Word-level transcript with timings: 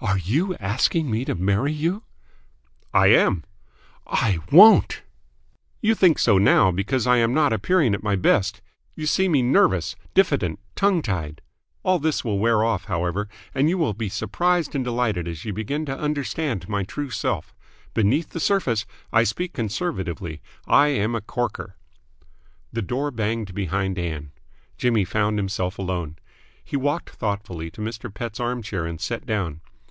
"Are 0.00 0.16
you 0.18 0.54
asking 0.60 1.10
me 1.10 1.24
to 1.24 1.34
marry 1.34 1.72
you?" 1.72 2.04
"I 2.94 3.08
am." 3.08 3.42
"I 4.06 4.38
won't!" 4.52 5.02
"You 5.82 5.96
think 5.96 6.20
so 6.20 6.38
now, 6.38 6.70
because 6.70 7.04
I 7.04 7.16
am 7.16 7.34
not 7.34 7.52
appearing 7.52 7.94
at 7.94 8.02
my 8.04 8.14
best. 8.14 8.62
You 8.94 9.06
see 9.06 9.28
me 9.28 9.42
nervous, 9.42 9.96
diffident, 10.14 10.60
tongue 10.76 11.02
tied. 11.02 11.40
All 11.82 11.98
this 11.98 12.24
will 12.24 12.38
wear 12.38 12.62
off, 12.62 12.84
however, 12.84 13.28
and 13.52 13.68
you 13.68 13.76
will 13.76 13.92
be 13.92 14.08
surprised 14.08 14.76
and 14.76 14.84
delighted 14.84 15.26
as 15.26 15.44
you 15.44 15.52
begin 15.52 15.84
to 15.86 15.98
understand 15.98 16.68
my 16.68 16.84
true 16.84 17.10
self. 17.10 17.52
Beneath 17.92 18.28
the 18.30 18.38
surface 18.40 18.86
I 19.12 19.24
speak 19.24 19.52
conservatively 19.52 20.40
I 20.64 20.88
am 20.88 21.16
a 21.16 21.20
corker!" 21.20 21.74
The 22.72 22.82
door 22.82 23.10
banged 23.10 23.52
behind 23.52 23.98
Ann. 23.98 24.30
Jimmy 24.76 25.04
found 25.04 25.40
himself 25.40 25.76
alone. 25.76 26.18
He 26.64 26.76
walked 26.76 27.10
thoughtfully 27.10 27.68
to 27.72 27.80
Mr. 27.80 28.14
Pett's 28.14 28.38
armchair 28.38 28.86
and 28.86 29.00
sat 29.00 29.26
down. 29.26 29.60